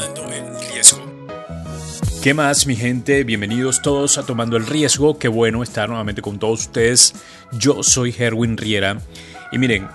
[0.00, 0.98] El riesgo.
[2.22, 3.22] ¿Qué más, mi gente?
[3.22, 5.18] Bienvenidos todos a Tomando el Riesgo.
[5.18, 7.14] Qué bueno estar nuevamente con todos ustedes.
[7.52, 8.98] Yo soy Herwin Riera.
[9.52, 9.88] Y miren,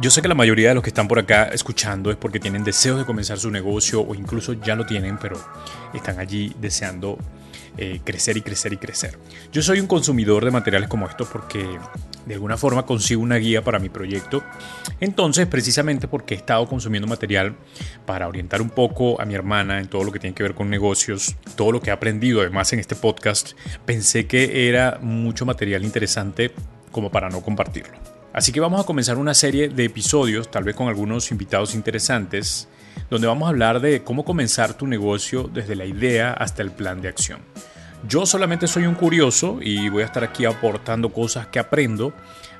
[0.00, 2.62] yo sé que la mayoría de los que están por acá escuchando es porque tienen
[2.62, 5.36] deseos de comenzar su negocio o incluso ya lo tienen, pero
[5.92, 7.18] están allí deseando
[7.78, 9.18] eh, crecer y crecer y crecer.
[9.52, 11.66] Yo soy un consumidor de materiales como estos porque
[12.26, 14.42] de alguna forma consigo una guía para mi proyecto.
[15.00, 17.56] Entonces, precisamente porque he estado consumiendo material
[18.06, 20.70] para orientar un poco a mi hermana en todo lo que tiene que ver con
[20.70, 23.52] negocios, todo lo que he aprendido además en este podcast,
[23.84, 26.52] pensé que era mucho material interesante
[26.90, 28.21] como para no compartirlo.
[28.32, 32.68] Así que vamos a comenzar una serie de episodios, tal vez con algunos invitados interesantes,
[33.10, 37.02] donde vamos a hablar de cómo comenzar tu negocio desde la idea hasta el plan
[37.02, 37.40] de acción.
[38.08, 42.14] Yo solamente soy un curioso y voy a estar aquí aportando cosas que aprendo,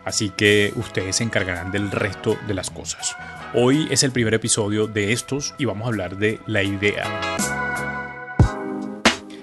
[0.05, 3.17] así que ustedes se encargarán del resto de las cosas.
[3.55, 7.62] Hoy es el primer episodio de estos y vamos a hablar de la idea.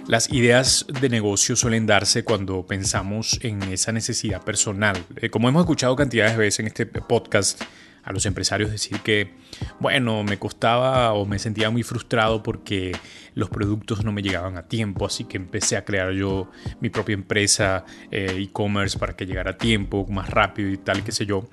[0.09, 5.05] Las ideas de negocio suelen darse cuando pensamos en esa necesidad personal.
[5.17, 7.61] Eh, como hemos escuchado cantidades de veces en este podcast,
[8.09, 9.35] a los empresarios decir que,
[9.79, 12.91] bueno, me costaba o me sentía muy frustrado porque
[13.35, 16.49] los productos no me llegaban a tiempo, así que empecé a crear yo
[16.81, 21.11] mi propia empresa eh, e-commerce para que llegara a tiempo, más rápido y tal, qué
[21.11, 21.47] sé yo.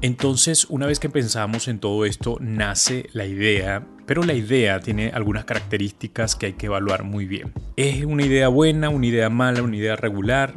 [0.00, 5.12] Entonces, una vez que pensamos en todo esto, nace la idea pero la idea tiene
[5.14, 7.52] algunas características que hay que evaluar muy bien.
[7.76, 10.54] ¿Es una idea buena, una idea mala, una idea regular?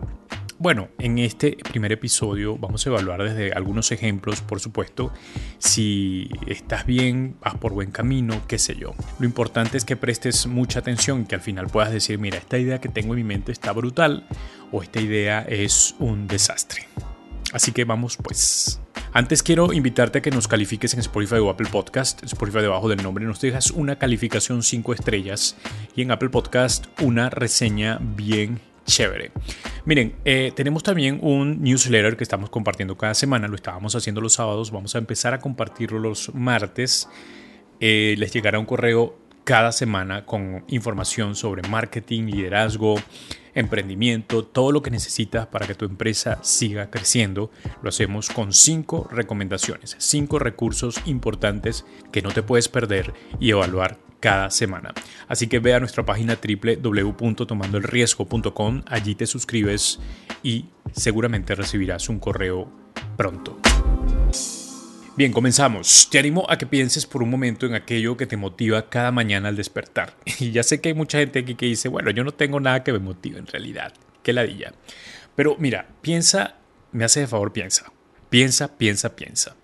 [0.58, 5.12] Bueno, en este primer episodio vamos a evaluar desde algunos ejemplos, por supuesto,
[5.58, 8.94] si estás bien, vas por buen camino, qué sé yo.
[9.20, 12.58] Lo importante es que prestes mucha atención y que al final puedas decir, mira, esta
[12.58, 14.26] idea que tengo en mi mente está brutal
[14.72, 16.88] o esta idea es un desastre.
[17.52, 18.80] Así que vamos pues.
[19.12, 22.24] Antes quiero invitarte a que nos califiques en Spotify o Apple Podcast.
[22.24, 25.58] Spotify debajo del nombre nos dejas una calificación 5 estrellas
[25.98, 29.32] y en Apple Podcast una reseña bien chévere.
[29.86, 34.34] Miren, eh, tenemos también un newsletter que estamos compartiendo cada semana, lo estábamos haciendo los
[34.34, 37.10] sábados, vamos a empezar a compartirlo los martes.
[37.80, 42.96] Eh, les llegará un correo cada semana con información sobre marketing, liderazgo,
[43.54, 47.52] emprendimiento, todo lo que necesitas para que tu empresa siga creciendo.
[47.82, 54.05] Lo hacemos con cinco recomendaciones, cinco recursos importantes que no te puedes perder y evaluar
[54.20, 54.94] cada semana.
[55.28, 60.00] Así que ve a nuestra página www.tomandoelriesgo.com, allí te suscribes
[60.44, 62.70] y seguramente recibirás un correo
[63.18, 63.58] pronto.
[65.18, 66.10] Bien, comenzamos.
[66.12, 69.48] Te animo a que pienses por un momento en aquello que te motiva cada mañana
[69.48, 70.14] al despertar.
[70.40, 72.84] Y ya sé que hay mucha gente aquí que dice, bueno, yo no tengo nada
[72.84, 73.94] que me motive en realidad.
[74.24, 74.74] Qué ladilla.
[75.36, 76.56] Pero mira, piensa,
[76.92, 77.94] me hace de favor, piensa.
[78.30, 79.56] Piensa, piensa, piensa.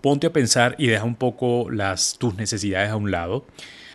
[0.00, 3.46] Ponte a pensar y deja un poco las, tus necesidades a un lado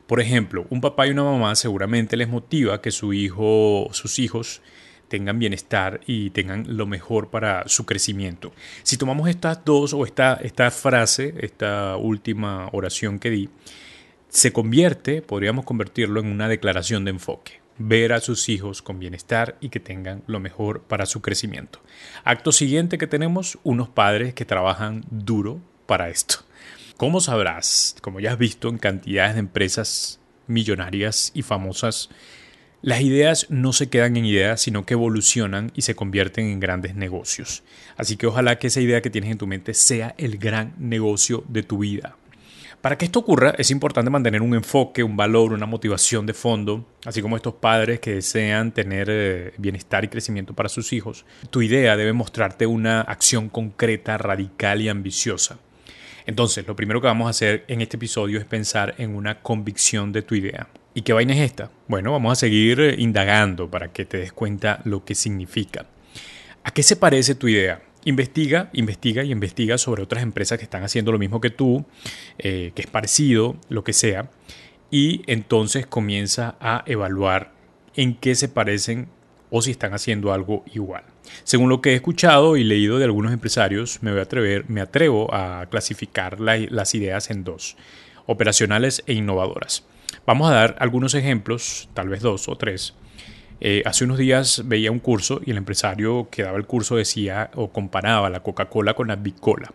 [0.10, 4.64] por ejemplo, un papá y una mamá seguramente les motiva que su hijo, sus hijos
[5.08, 8.52] tengan bienestar y tengan lo mejor para su crecimiento.
[8.82, 13.50] Si tomamos estas dos o esta, esta frase, esta última oración que di,
[14.30, 17.62] se convierte, podríamos convertirlo en una declaración de enfoque.
[17.78, 21.82] Ver a sus hijos con bienestar y que tengan lo mejor para su crecimiento.
[22.24, 26.38] Acto siguiente que tenemos, unos padres que trabajan duro para esto.
[27.00, 32.10] Como sabrás, como ya has visto en cantidades de empresas millonarias y famosas,
[32.82, 36.96] las ideas no se quedan en ideas, sino que evolucionan y se convierten en grandes
[36.96, 37.64] negocios.
[37.96, 41.46] Así que ojalá que esa idea que tienes en tu mente sea el gran negocio
[41.48, 42.18] de tu vida.
[42.82, 46.86] Para que esto ocurra es importante mantener un enfoque, un valor, una motivación de fondo,
[47.06, 51.26] así como estos padres que desean tener eh, bienestar y crecimiento para sus hijos.
[51.50, 55.60] Tu idea debe mostrarte una acción concreta, radical y ambiciosa.
[56.30, 60.12] Entonces, lo primero que vamos a hacer en este episodio es pensar en una convicción
[60.12, 60.68] de tu idea.
[60.94, 61.72] ¿Y qué vaina es esta?
[61.88, 65.88] Bueno, vamos a seguir eh, indagando para que te des cuenta lo que significa.
[66.64, 67.82] ¿A qué se parece tu idea?
[68.06, 71.84] Investiga, investiga y investiga sobre otras empresas que están haciendo lo mismo que tú,
[72.38, 74.30] eh, que es parecido, lo que sea,
[74.92, 77.54] y entonces comienza a evaluar
[77.96, 79.08] en qué se parecen
[79.50, 81.06] o si están haciendo algo igual.
[81.44, 84.82] Según lo que he escuchado y leído de algunos empresarios, me, voy a atrever, me
[84.82, 87.78] atrevo a clasificar las ideas en dos,
[88.26, 89.86] operacionales e innovadoras.
[90.26, 92.94] Vamos a dar algunos ejemplos, tal vez dos o tres.
[93.62, 97.52] Eh, hace unos días veía un curso y el empresario que daba el curso decía
[97.56, 99.74] o comparaba la Coca-Cola con la Bicola.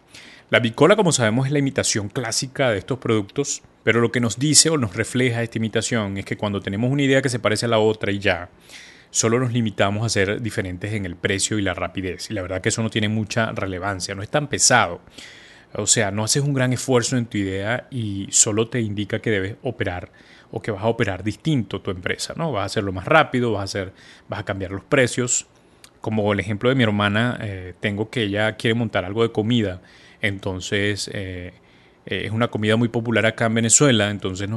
[0.50, 4.38] La Bicola, como sabemos, es la imitación clásica de estos productos, pero lo que nos
[4.38, 7.66] dice o nos refleja esta imitación es que cuando tenemos una idea que se parece
[7.66, 8.48] a la otra y ya,
[9.14, 12.32] solo nos limitamos a ser diferentes en el precio y la rapidez.
[12.32, 15.00] Y la verdad que eso no tiene mucha relevancia, no es tan pesado.
[15.72, 19.30] O sea, no haces un gran esfuerzo en tu idea y solo te indica que
[19.30, 20.10] debes operar
[20.50, 22.50] o que vas a operar distinto tu empresa, ¿no?
[22.50, 23.92] Vas a hacerlo más rápido, vas a, hacer,
[24.28, 25.46] vas a cambiar los precios.
[26.00, 29.80] Como el ejemplo de mi hermana, eh, tengo que ella quiere montar algo de comida,
[30.22, 31.52] entonces eh,
[32.04, 34.48] es una comida muy popular acá en Venezuela, entonces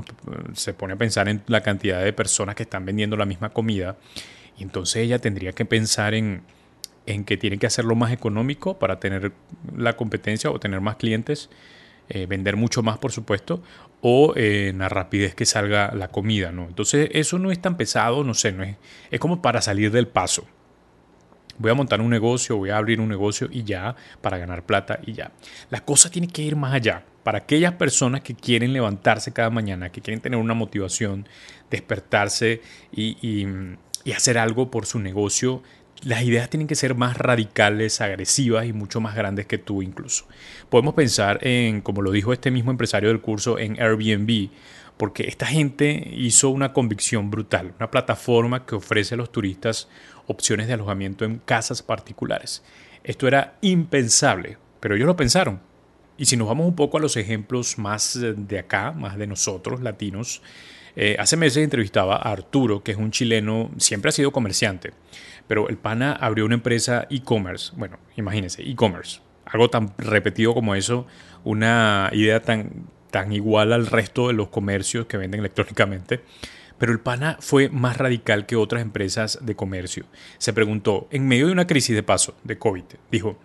[0.54, 3.98] se pone a pensar en la cantidad de personas que están vendiendo la misma comida
[4.58, 6.42] y entonces ella tendría que pensar en,
[7.06, 9.32] en que tiene que hacerlo más económico para tener
[9.76, 11.50] la competencia o tener más clientes,
[12.10, 13.64] eh, vender mucho más por supuesto,
[14.02, 16.68] o eh, en la rapidez que salga la comida, ¿no?
[16.68, 18.78] Entonces eso no es tan pesado, no sé, no es,
[19.10, 20.46] es como para salir del paso.
[21.60, 25.00] Voy a montar un negocio, voy a abrir un negocio y ya, para ganar plata
[25.06, 25.32] y ya.
[25.72, 27.04] La cosa tiene que ir más allá.
[27.24, 31.28] Para aquellas personas que quieren levantarse cada mañana, que quieren tener una motivación,
[31.70, 32.62] despertarse
[32.92, 33.48] y, y
[34.14, 35.62] hacer algo por su negocio,
[36.04, 40.26] las ideas tienen que ser más radicales, agresivas y mucho más grandes que tú incluso.
[40.70, 44.50] Podemos pensar en, como lo dijo este mismo empresario del curso, en Airbnb,
[44.98, 49.88] porque esta gente hizo una convicción brutal, una plataforma que ofrece a los turistas
[50.28, 52.64] opciones de alojamiento en casas particulares.
[53.04, 55.62] Esto era impensable, pero ellos lo pensaron.
[56.18, 59.82] Y si nos vamos un poco a los ejemplos más de acá, más de nosotros,
[59.82, 60.42] latinos,
[61.00, 64.94] eh, hace meses entrevistaba a Arturo, que es un chileno, siempre ha sido comerciante,
[65.48, 67.72] pero el pana abrió una empresa e-commerce.
[67.78, 69.22] Bueno, imagínense, e-commerce.
[69.46, 71.06] Algo tan repetido como eso,
[71.44, 76.22] una idea tan, tan igual al resto de los comercios que venden electrónicamente.
[76.80, 80.06] Pero el pana fue más radical que otras empresas de comercio.
[80.40, 83.38] Se preguntó, en medio de una crisis de paso, de COVID, dijo,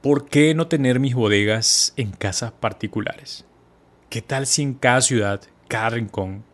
[0.00, 3.44] ¿por qué no tener mis bodegas en casas particulares?
[4.08, 6.44] ¿Qué tal si en cada ciudad, cada rincón,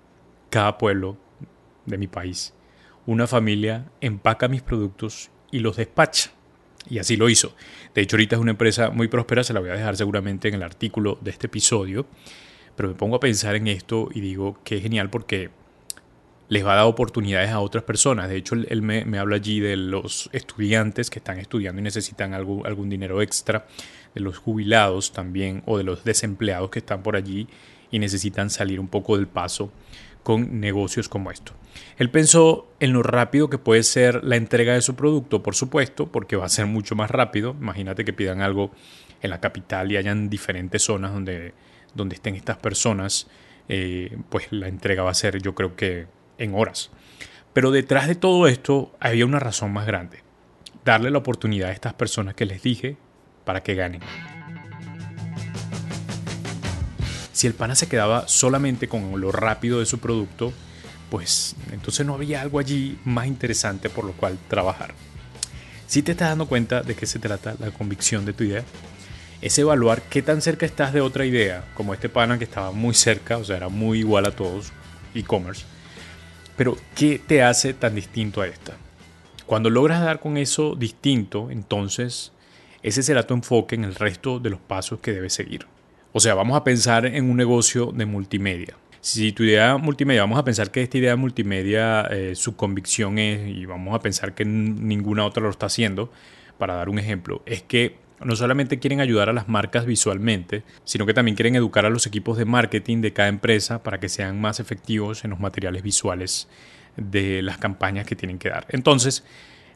[0.51, 1.17] cada pueblo
[1.87, 2.55] de mi país.
[3.07, 6.31] Una familia empaca mis productos y los despacha.
[6.91, 7.55] Y así lo hizo.
[7.95, 10.55] De hecho, ahorita es una empresa muy próspera, se la voy a dejar seguramente en
[10.55, 12.07] el artículo de este episodio.
[12.77, 15.51] Pero me pongo a pensar en esto y digo que es genial porque
[16.49, 18.29] les va a dar oportunidades a otras personas.
[18.29, 22.65] De hecho, él me, habla allí de los estudiantes que están estudiando y necesitan algo,
[22.65, 23.67] algún dinero extra,
[24.15, 27.49] de los jubilados también o de los desempleados que están por allí
[27.91, 29.71] y necesitan salir un poco del paso
[30.29, 31.55] con negocios como esto.
[31.97, 36.13] Él pensó en lo rápido que puede ser la entrega de su producto, por supuesto,
[36.13, 37.57] porque va a ser mucho más rápido.
[37.59, 38.71] Imagínate que pidan algo
[39.23, 41.55] en la capital y hayan diferentes zonas donde,
[41.95, 43.27] donde estén estas personas,
[43.71, 46.91] eh, pues la entrega va a ser yo creo que en horas.
[47.55, 50.19] Pero detrás de todo esto había una razón más grande.
[50.85, 52.99] Darle la oportunidad a estas personas que les dije
[53.47, 54.03] para que ganen.
[57.39, 60.53] Si el pana se quedaba solamente con lo rápido de su producto,
[61.09, 64.93] pues entonces no había algo allí más interesante por lo cual trabajar.
[65.87, 68.65] Si te estás dando cuenta de qué se trata la convicción de tu idea,
[69.41, 72.93] es evaluar qué tan cerca estás de otra idea, como este pana que estaba muy
[72.95, 74.73] cerca, o sea, era muy igual a todos,
[75.15, 75.65] e-commerce,
[76.57, 78.77] pero ¿qué te hace tan distinto a esta?
[79.47, 82.33] Cuando logras dar con eso distinto, entonces
[82.83, 85.78] ese será tu enfoque en el resto de los pasos que debes seguir.
[86.13, 88.77] O sea, vamos a pensar en un negocio de multimedia.
[89.01, 93.49] Si tu idea multimedia, vamos a pensar que esta idea multimedia, eh, su convicción es,
[93.49, 96.11] y vamos a pensar que ninguna otra lo está haciendo,
[96.59, 101.07] para dar un ejemplo, es que no solamente quieren ayudar a las marcas visualmente, sino
[101.07, 104.41] que también quieren educar a los equipos de marketing de cada empresa para que sean
[104.41, 106.49] más efectivos en los materiales visuales
[106.97, 108.67] de las campañas que tienen que dar.
[108.71, 109.25] Entonces,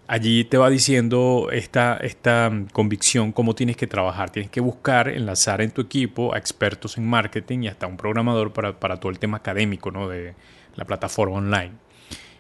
[0.07, 4.31] allí te va diciendo esta, esta mm, convicción cómo tienes que trabajar.
[4.31, 8.53] Tienes que buscar enlazar en tu equipo a expertos en marketing y hasta un programador
[8.53, 10.09] para, para todo el tema académico ¿no?
[10.09, 10.35] de
[10.77, 11.73] la plataforma online.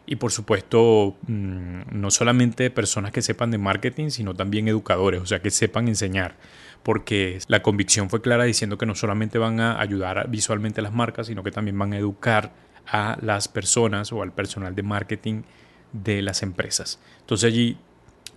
[0.05, 5.27] Y por supuesto, mm, no solamente personas que sepan de marketing, sino también educadores, o
[5.27, 6.35] sea, que sepan enseñar.
[6.83, 10.93] Porque la convicción fue clara diciendo que no solamente van a ayudar visualmente a las
[10.93, 12.53] marcas, sino que también van a educar
[12.87, 15.43] a las personas o al personal de marketing
[15.93, 16.99] de las empresas.
[17.21, 17.77] Entonces allí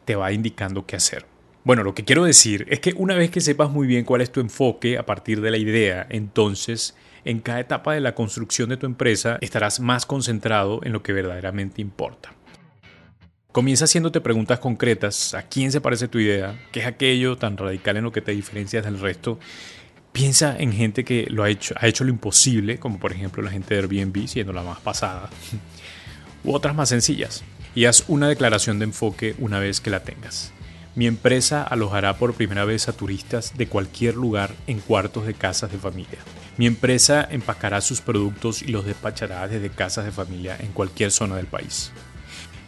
[0.06, 1.26] te va indicando qué hacer.
[1.64, 4.32] Bueno, lo que quiero decir es que una vez que sepas muy bien cuál es
[4.32, 8.78] tu enfoque a partir de la idea, entonces en cada etapa de la construcción de
[8.78, 12.34] tu empresa estarás más concentrado en lo que verdaderamente importa.
[13.52, 15.34] Comienza haciéndote preguntas concretas.
[15.34, 16.68] ¿A quién se parece tu idea?
[16.72, 19.40] ¿Qué es aquello tan radical en lo que te diferencias del resto?
[20.12, 23.50] Piensa en gente que lo ha hecho, ha hecho lo imposible, como por ejemplo la
[23.50, 25.30] gente de Airbnb, siendo la más pasada
[26.46, 30.52] u otras más sencillas, y haz una declaración de enfoque una vez que la tengas.
[30.96, 35.72] Mi empresa alojará por primera vez a turistas de cualquier lugar en cuartos de casas
[35.72, 36.20] de familia.
[36.58, 41.36] Mi empresa empacará sus productos y los despachará desde casas de familia en cualquier zona
[41.36, 41.92] del país.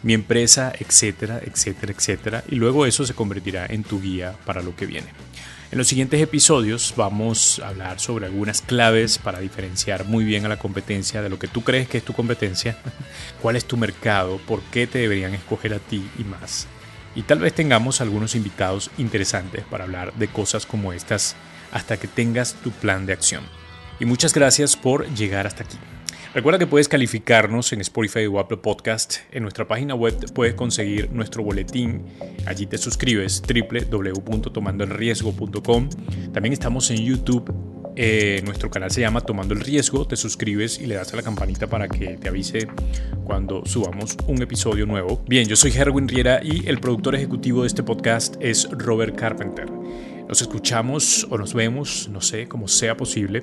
[0.02, 2.44] Mi empresa, etcétera, etcétera, etcétera.
[2.50, 5.08] Y luego eso se convertirá en tu guía para lo que viene.
[5.70, 10.48] En los siguientes episodios vamos a hablar sobre algunas claves para diferenciar muy bien a
[10.48, 12.78] la competencia de lo que tú crees que es tu competencia,
[13.42, 16.66] cuál es tu mercado, por qué te deberían escoger a ti y más.
[17.14, 21.36] Y tal vez tengamos algunos invitados interesantes para hablar de cosas como estas
[21.70, 23.42] hasta que tengas tu plan de acción.
[24.00, 25.76] Y muchas gracias por llegar hasta aquí.
[26.38, 29.16] Recuerda que puedes calificarnos en Spotify o Apple Podcast.
[29.32, 32.04] En nuestra página web puedes conseguir nuestro boletín.
[32.46, 35.88] Allí te suscribes www.tomandoelriesgo.com.
[36.32, 37.52] También estamos en YouTube.
[37.96, 40.06] Eh, nuestro canal se llama Tomando el Riesgo.
[40.06, 42.68] Te suscribes y le das a la campanita para que te avise
[43.24, 45.20] cuando subamos un episodio nuevo.
[45.26, 49.68] Bien, yo soy Herwin Riera y el productor ejecutivo de este podcast es Robert Carpenter.
[50.28, 53.42] Nos escuchamos o nos vemos, no sé, como sea posible,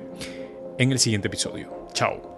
[0.78, 1.90] en el siguiente episodio.
[1.92, 2.35] Chao.